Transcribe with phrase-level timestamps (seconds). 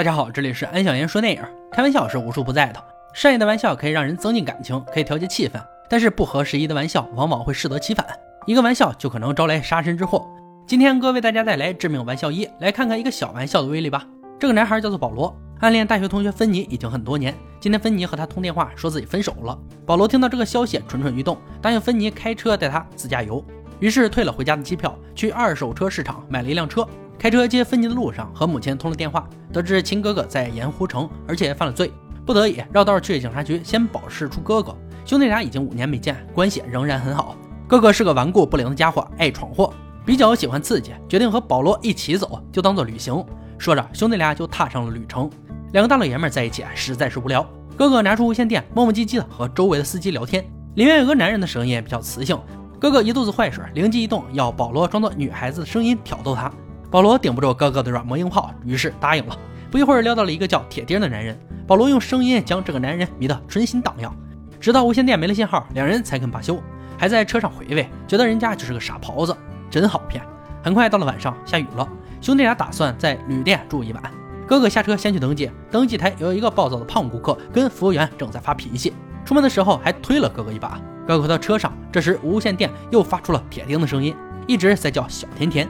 [0.00, 1.42] 大家好，这里是安小言说电影。
[1.70, 8.06] 开玩笑是无处不在的，善意的玩笑可以让人增进感情，可以调节气氛，但是不合时宜的玩笑往往会适得其反，
[8.46, 10.26] 一个玩笑就可能招来杀身之祸。
[10.66, 14.02] 今天哥为大家带来致命玩笑一，来看看一个小玩笑的威力吧。
[14.38, 17.34] 这个男孩叫做保罗，暗恋大学同学芬妮已经很多年。
[17.60, 19.58] 今天芬妮和他通电话，说自己分手了。
[19.84, 23.44] 保罗听到这个消息，蠢蠢欲动，答应芬妮开车带他自驾游，
[23.80, 26.88] 于是退了回家的机票，去二手车市场买了一辆车。
[27.20, 31.92] 开车接芬妮的路上，和母亲通了电话，得知亲哥哥在盐湖城，而且犯了罪，
[32.24, 34.74] 不得已绕道去警察局先保释出哥哥。
[35.04, 37.36] 兄弟俩已经五年没见，关系仍然很好。
[37.68, 39.70] 哥哥是个顽固不灵的家伙，爱闯祸，
[40.02, 43.22] 比较喜欢刺激，决定和保罗一起走，就当做旅行。
[43.58, 45.28] 说着，兄弟俩就踏上了旅程。
[45.74, 47.46] 两个大老爷们在一起实在是无聊。
[47.76, 50.42] 哥哥拿出无线电，磨磨唧唧的和周围的司机聊天。
[50.76, 52.34] 里面有个男人的声音比较磁性。
[52.78, 56.50] 哥哥一肚子坏水，灵机一动，要保罗装作女孩子的声音挑逗他。
[56.90, 59.38] 保罗顶不住哥哥的软磨硬泡，于是答应了。
[59.70, 61.38] 不一会儿，撩到了一个叫铁钉的男人。
[61.66, 64.12] 保罗用声音将这个男人迷得春心荡漾，
[64.58, 66.60] 直到无线电没了信号，两人才肯罢休。
[66.98, 69.36] 还在车上回味，觉得人家就是个傻狍子，
[69.70, 70.22] 真好骗。
[70.64, 71.88] 很快到了晚上，下雨了，
[72.20, 74.02] 兄弟俩打算在旅店住一晚。
[74.48, 78.92] 哥哥下车先去登记，登记台有一个暴躁的胖顾客跟服务员正在发脾气，
[79.24, 80.80] 出门的时候还推了哥哥一把。
[81.06, 84.12] 哥哥回到车上，这时无线电又发出了铁钉的声音，
[84.48, 85.68] 一直在叫小甜甜。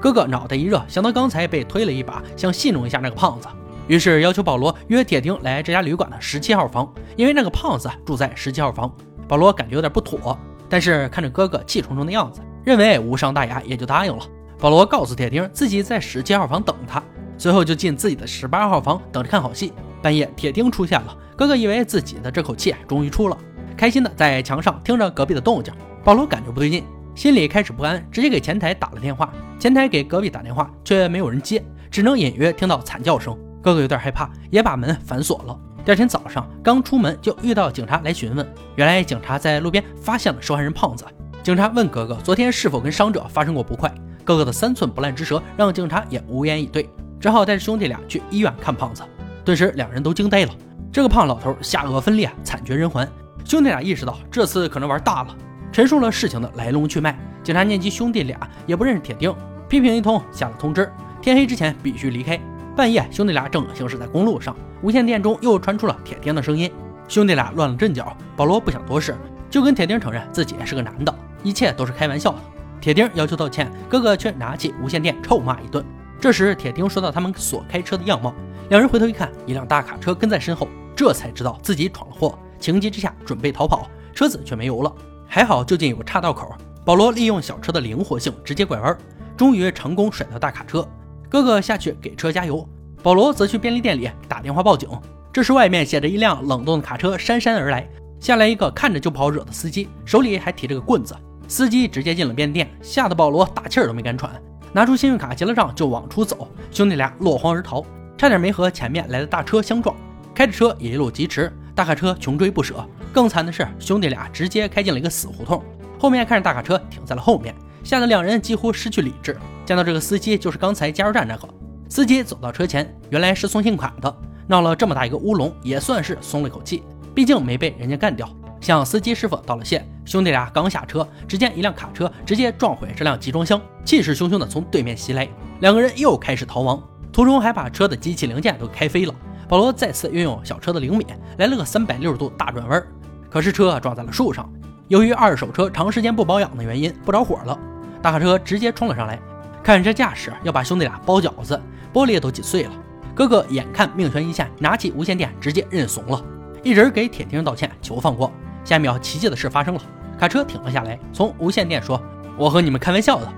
[0.00, 3.48] 哥哥脑袋一热，想到刚才被推了一把，想戏弄一下那个胖子，
[3.88, 8.90] 于是要求保罗约铁钉来这家旅馆的十七号房，因为那个胖子住在十七号房。
[9.26, 14.22] 保罗感觉有点不妥，但是看着哥哥气冲冲的样子，认为无伤大雅，也就答应了。
[14.58, 17.02] 保罗告诉铁钉自己在十七号房等他，
[17.36, 19.72] 随后就进自己的十八号房等着看好戏。
[20.00, 23.36] 半夜，铁钉出现了，哥哥以为自己的这口气终于出了，
[23.76, 25.74] 开心的在墙上听着隔壁的动静。
[26.04, 26.84] 保罗感觉不对劲。
[27.14, 29.28] 心里开始不安，直接给前台打了电话。
[29.58, 33.36] 前台给隔壁打电话，却没有人接，只能隐约听到惨叫声。
[33.60, 35.58] 哥哥有点害怕，也把门反锁了。
[35.84, 38.46] 第二天早上，刚出门就遇到警察来询问。
[38.76, 41.04] 原来警察在路边发现了受害人胖子。
[41.42, 43.92] 警察问哥哥昨天是否跟伤者发生过不快。
[44.24, 46.88] 哥哥的三寸不烂之舌让警察也无言以对，
[47.18, 49.02] 只好带着兄弟俩去医院看胖子。
[49.44, 50.52] 顿时两人都惊呆了，
[50.92, 53.08] 这个胖老头下颚分裂，惨绝人寰。
[53.44, 55.34] 兄弟俩意识到这次可能玩大了。
[55.70, 59.34] 陈述了事情的来龙去脉，警察念及兄弟俩也不认识铁钉，
[59.68, 60.90] 批评一通，下了通知，
[61.20, 62.38] 天黑之前必须离开。
[62.74, 66.72] 半夜，兄弟俩正行驶在公路上，无线电中又传出了铁钉的声音，
[67.06, 68.16] 兄弟俩乱了阵脚。
[68.36, 69.16] 保罗不想多事，
[69.50, 72.38] 就跟铁钉承认自己是个男的，一切都是开玩笑的。
[72.80, 75.84] 铁钉要求道歉，哥哥却拿起无线电臭骂一顿。
[76.20, 78.34] 这时，铁钉说到他们所开车的样貌，
[78.70, 84.92] 两人回头一看，一辆大卡车跟在身后，这才知道自己闯了祸，情急之下准备逃跑，车子却没油了。
[85.38, 86.52] 还好，就近有个岔道口。
[86.84, 88.98] 保罗利用小车的灵活性，直接拐弯，
[89.36, 90.84] 终于成功甩掉大卡车。
[91.28, 92.68] 哥哥下去给车加油，
[93.04, 94.88] 保罗则去便利店里打电话报警。
[95.32, 97.88] 这时，外面写着一辆冷冻的卡车姗姗而来，
[98.18, 101.14] 下来一个看着就不好惹的司机，手里还提着个棍子。
[101.46, 104.32] 司机直接进了便利店，吓得保罗大气儿都没敢喘，
[104.72, 106.48] 拿出信用卡结了账就往出走。
[106.72, 109.94] 兄弟俩落荒而逃，差点没和前面来的大车相撞，
[110.34, 111.52] 开着车也一路疾驰。
[111.78, 115.62] 大卡车穷追不舍，更惨的是兄弟俩直接开进了一个死胡同。
[115.96, 119.38] 后面看着大卡车停在了后面，吓得两人几乎失去理智。
[119.64, 121.48] 见到这个司机就是刚才加油站那个
[121.88, 124.12] 司机，走到车前，原来是送信款的。
[124.48, 126.82] 闹了这么大一个乌龙，也算是松了一口气，
[127.14, 128.28] 毕竟没被人家干掉。
[128.60, 135.28] 向司机师傅道了谢，兄弟俩刚下车，只见一辆卡车直接撞毁这辆集装箱，气势汹汹的从对面袭来。
[135.60, 136.82] 两个人又开始逃亡，
[137.12, 139.14] 途中还把车的机器零件都开飞了。
[139.48, 141.06] 保罗再次运用小车的灵敏，
[141.38, 142.82] 来了个三百六十度大转弯，
[143.30, 144.48] 可是车撞在了树上。
[144.88, 147.58] 由于二手车长时间不保养的原因，不着火了。
[148.02, 149.18] 大卡车直接冲了上来，
[149.62, 151.60] 看这架势，要把兄弟俩包饺子，
[151.92, 152.72] 玻璃都挤碎了。
[153.14, 156.22] 哥哥眼看命悬一线，拿起无线电直接认怂了，
[156.62, 158.30] 一人给铁钉道歉，求放过。
[158.64, 159.80] 下一秒，奇迹的事发生了，
[160.18, 162.00] 卡车停了下来，从无线电说
[162.36, 163.28] ：“我和你们开玩笑的。”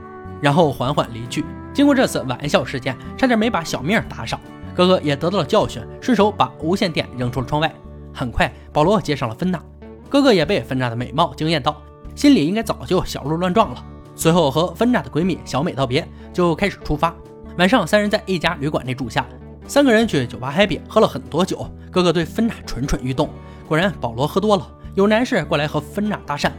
[0.43, 1.45] 然后缓缓离去。
[1.73, 4.39] 经过这次玩笑事件，差点没把小命搭上。
[4.75, 7.73] 哥哥也得到了教训，顺手把无线电扔出了窗外。
[8.13, 9.63] 很快，保罗接上了芬娜，
[10.09, 11.81] 哥哥也被芬娜的美貌惊艳到，
[12.15, 13.85] 心里应该早就小鹿乱撞了。
[14.15, 17.15] 随后和芬娜的闺蜜小美道别，就开始出发。
[17.59, 19.27] 晚上，三人在一家旅馆内住下，
[19.67, 21.67] 三个人去酒吧 happy，喝了很多酒。
[21.91, 23.29] 哥哥对芬娜蠢蠢欲动，
[23.67, 26.51] 果然保罗喝多了，有男士过来和芬娜搭讪，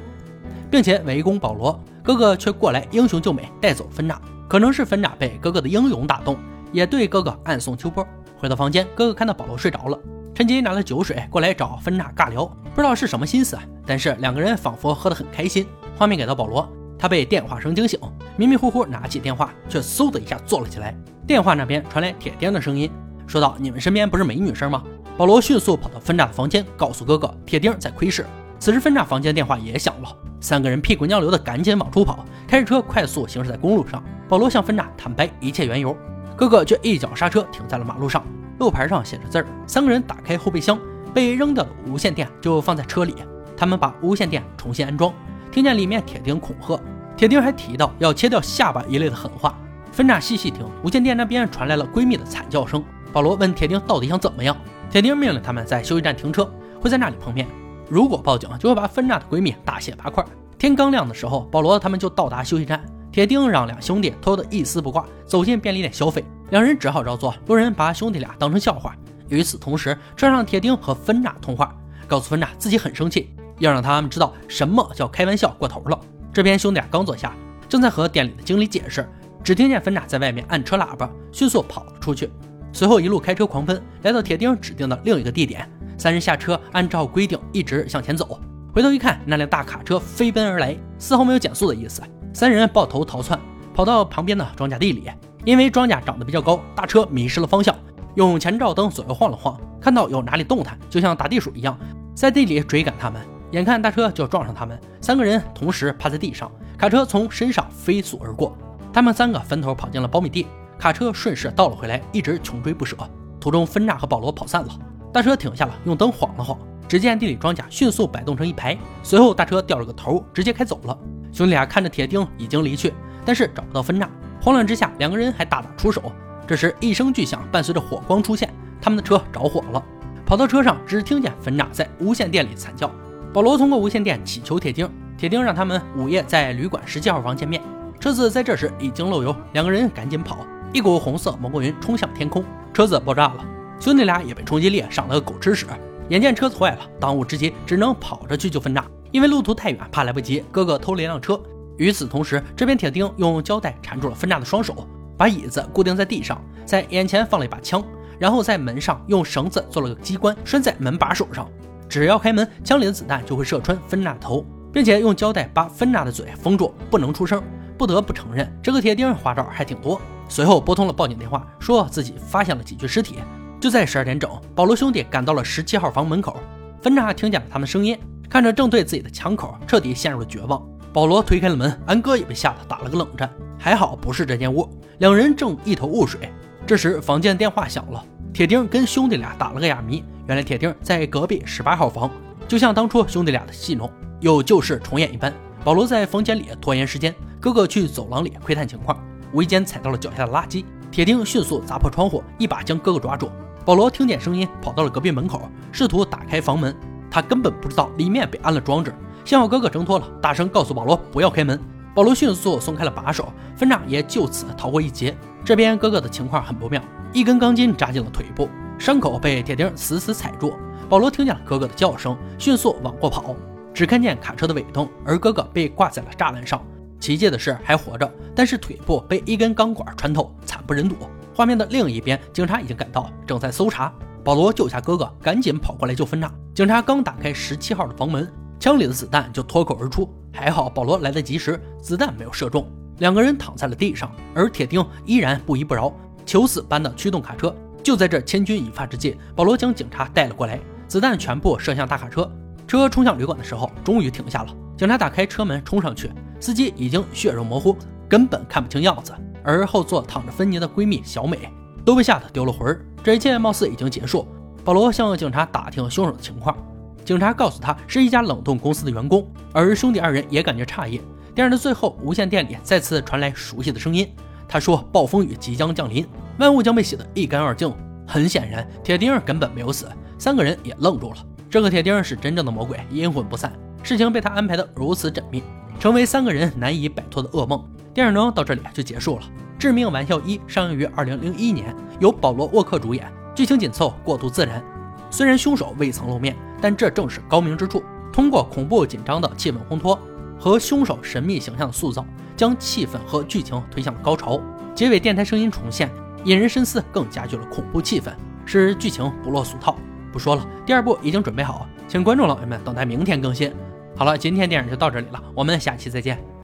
[0.70, 4.20] 并且围攻保罗，哥哥却过来英雄救美，带走芬娜。
[4.48, 6.38] 可能是芬娜被哥哥的英勇打动。
[6.72, 8.06] 也对哥哥暗送秋波。
[8.38, 10.00] 回到房间，哥哥看到保罗睡着了，
[10.34, 15.68] 趁机拿了酒水过来找芬娜尬聊，不知道是什么心思，但是两个人仿佛喝得很开心。
[15.98, 18.00] 画面给到保罗，他被电话声惊醒，
[18.36, 20.96] 迷迷糊糊拿起电话，却嗖的一下坐了起来。
[21.28, 22.92] 电话那边传来铁钉的声音，
[23.28, 24.84] 说道：“你们身边不是没女生吗？”
[25.18, 28.26] 保罗迅速跑到芬娜的房间，告诉哥哥铁钉在窥视。
[28.58, 30.10] 此时芬娜房间电话也响了，
[30.40, 34.04] 三个人屁滚尿流的赶紧往出跑，开着车快速行驶在公路上。
[34.28, 35.96] 保罗向芬娜坦白一切缘由，
[36.42, 38.26] 哥哥却一脚刹车停在了马路上，
[38.58, 39.46] 路牌上写着字儿。
[39.68, 40.76] 三个人打开后备箱，
[41.14, 43.14] 被扔掉的无线电就放在车里，
[43.56, 45.14] 他们把无线电重新安装，
[45.52, 46.82] 听见里面铁钉恐吓，
[47.16, 49.56] 铁钉还提到要切掉下巴一类的狠话。
[49.92, 52.84] 芬娜细细听，无线电那边传来了闺蜜的惨叫声。
[53.14, 54.58] 保罗问铁钉到底想怎么样，
[54.90, 57.48] 铁钉命令他们在休息站停车，会在那里碰面。
[57.88, 60.26] 如果报警，就会把芬娜的闺蜜大卸八块。
[60.58, 62.84] 天刚亮的时候，保罗他们就到达休息站。
[63.12, 66.24] 铁钉让两兄弟偷得一丝不挂，走进便利店消费。
[66.50, 67.36] 两人只好照做。
[67.48, 68.96] 路人把兄弟俩当成笑话。
[69.28, 71.76] 与此同时，车上铁钉和芬娜通话，
[72.08, 73.30] 告诉芬娜自己很生气，
[73.60, 76.00] 要让他们知道什么叫开玩笑过头了。
[76.32, 77.36] 这边兄弟俩刚坐下，
[77.68, 79.08] 正在和店里的经理解释。
[79.44, 82.30] 只听见芬娜在外面按车喇叭，迅速跑了出去，
[82.72, 85.70] 随后一路开车狂奔，来到铁钉指定的另一个地点。
[85.98, 88.40] 三人下车，按照规定一直向前走。
[88.74, 92.02] 回头一看，那辆大卡车飞奔而来，丝毫没有减速的意思。
[92.34, 93.40] 三人抱头逃窜，
[93.74, 95.10] 跑到旁边的庄稼地里。
[95.44, 97.76] 因为庄稼长得比较高，大车迷失了方向，
[98.16, 101.78] 用前照灯左右晃了晃，看到有哪里动弹，就像打地鼠一样，
[102.16, 103.22] 在地里追赶他们。
[103.52, 108.56] 眼看大车就要撞上他们，三个人同时趴在地上，卡车从身上飞速而过。
[108.94, 110.48] 他们三个分头跑进了苞米地，
[110.78, 112.96] 卡车顺势倒了回来，一直穷追不舍。
[113.40, 114.70] 途中，芬娜和保罗跑散了，
[115.12, 116.58] 大车停下了，用灯晃了晃，
[116.88, 118.78] 只见地里庄稼迅速摆动成一排。
[119.02, 120.98] 随后，大车掉了个头，直接开走了。
[121.32, 122.94] 兄弟俩看着铁钉已经离去，
[123.26, 124.10] 但是找不到分叉，
[124.42, 126.12] 慌乱之下，两个人还大打出手。
[126.48, 129.84] 这时，一声巨响伴随着火光出现，他们的车着火了。
[130.26, 132.92] 跑到车上，只听见分叉在无线电里惨叫。
[133.34, 137.62] 保罗通过无线电祈求铁钉，铁钉让他们午夜在旅馆十七号房见面。
[138.00, 140.40] 车子在这时已经漏油，两个人赶紧跑，
[140.74, 142.44] 一股红色蘑菇云冲向天空，
[142.74, 143.46] 车子爆炸了，
[143.80, 145.66] 兄弟俩也被冲击力上了个狗吃屎。
[146.10, 150.44] 眼见车子坏了，当务之急只能跑着去救分叉，因为路途太远，怕来不及。
[150.52, 151.40] 哥哥偷了一辆车。
[151.78, 154.88] 与此同时，这边铁钉用胶带缠住了芬娜的双手，
[155.18, 157.84] 把椅子固定在地上，在眼前放了一把枪，
[158.20, 161.50] 然后在门上用绳子做了个机关，拴在门把手上。
[161.90, 167.42] 只要开门，枪里的子弹就会射穿芬娜的头，并且用胶带把芬娜的嘴封住，不能出声。
[167.78, 170.00] 不得不承认，这个铁钉花招还挺多。
[170.30, 173.16] 随后拨通了报警电话，说自己发现了几具尸体。
[173.60, 176.40] 就在十二点整，保罗兄弟赶到了十七号房门口。
[176.80, 177.98] 芬娜听见了他们声音，
[178.32, 180.66] 看着正对自己的枪口，彻底陷入了绝望。
[180.94, 183.30] 保罗推开了门，安哥也被吓得打了个冷战。
[183.60, 184.66] 还好不是这间屋，
[185.00, 186.32] 两人正一头雾水。
[186.66, 188.02] 这时房间电话响了，
[188.32, 190.02] 铁钉跟兄弟俩打了个哑谜。
[190.28, 192.10] 原来铁钉在隔壁十八号房，
[192.48, 193.92] 就像当初兄弟俩的戏弄
[194.22, 195.34] 又旧事重演一般。
[195.62, 197.14] 保罗在房间里拖延时间。
[197.38, 198.98] 哥哥去走廊里窥探情况，
[199.34, 200.64] 无意间踩到了脚下的垃圾。
[200.90, 203.30] 铁钉迅速砸破窗户，一把将哥哥抓住。
[203.66, 206.74] 保罗听见声音，跑到了隔壁门口，试图打开房门。
[207.12, 211.60] 他根本不知道里面被安了装置，幸好哥哥挣脱了，大声告诉保罗不要开门。
[211.94, 215.16] 保罗迅速松开了把手，分叉也就此逃过一劫。
[215.44, 216.82] 这边哥哥的情况很不妙，
[217.12, 218.48] 一根钢筋扎进了腿部，
[218.80, 220.54] 伤口被铁钉死死踩住。
[220.88, 223.36] 保罗听见了哥哥的叫声，迅速往过跑，
[223.74, 226.62] 只看见卡车的尾灯，而哥哥被挂在了栅栏上。
[227.00, 230.96] 奇迹的是还活着，但是腿部被一根钢管穿透，惨不忍睹。
[231.36, 233.92] 画面的另一边，警察已经赶到，正在搜查。
[234.24, 236.32] 保罗救下哥哥，赶紧跑过来救分叉。
[236.54, 238.30] 警察刚打开十七号的房门，
[238.60, 240.10] 枪里的子弹就脱口而出。
[240.34, 242.68] 还好保罗来得及时，子弹没有射中。
[242.98, 245.94] 两个人躺在了地上，而铁钉依然不依不饶，
[246.26, 247.56] 求死般的驱动卡车。
[247.82, 252.30] 就在这千钧一发之际，保罗将警察带了过来，子弹全部射向大卡车。
[252.68, 254.54] 车冲向旅馆的时候，终于停下了。
[254.78, 256.12] 警察打开车门冲上去。
[256.42, 257.78] 司机已经血肉模糊，
[258.10, 261.50] 根本看不清样子，而后座躺着芬妮的闺蜜小美
[261.86, 262.86] 都被吓得丢了魂儿。
[263.02, 264.28] 这一切貌似已经结束。
[264.64, 266.56] 保罗向警察打听凶手的情况，
[267.04, 271.02] 警察告诉他是一家冷冻公司的员工，而兄弟二人也感觉诧异。
[271.34, 274.08] 电影的最后，无线电里再次传来熟悉的声音，
[274.48, 276.06] 他说：“暴风雨即将降临，
[276.38, 277.74] 万物将被洗得一干二净。”
[278.06, 279.88] 很显然，铁钉根本没有死。
[280.20, 281.18] 三个人也愣住了。
[281.50, 283.52] 这个铁钉是真正的魔鬼，阴魂不散，
[283.82, 285.42] 事情被他安排得如此缜密。
[285.80, 287.66] 成为三个人难以摆脱的噩梦。
[287.94, 289.24] 电影呢到这里就结束了。
[289.58, 294.64] 《致命玩笑一》上映于二零零一年，由保罗沃克主演，剧情紧凑，过渡自然。
[295.10, 297.84] 虽然凶手未曾露面，但这正是高明之处。
[298.12, 299.98] 通过恐怖紧张的气氛烘托
[300.38, 304.40] 和凶手神秘形象的塑造，将气氛和剧情推向了高潮。
[304.76, 305.90] 结尾电台声音重现，
[306.26, 308.12] 引人深思，更加剧了恐怖气氛，
[308.46, 309.78] 使剧情不落俗套。
[310.12, 313.54] 不说了，第二部已经准备好，请观众老爷们等待明天更新。
[313.96, 316.31] 好了，今天电影就到这里了，我们下期再见。